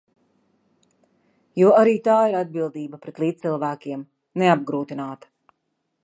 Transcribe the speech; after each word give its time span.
Jo 1.61 1.73
arī 1.81 1.91
tā 2.07 2.15
ir 2.31 2.37
atbildība 2.39 2.99
pret 3.03 3.21
līdzcilvēkiem– 3.25 4.05
neapgrūtināt. 4.43 5.29